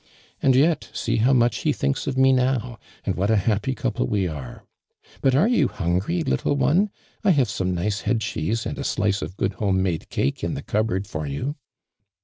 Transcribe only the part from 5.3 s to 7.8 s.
are you hungry, little one? I have some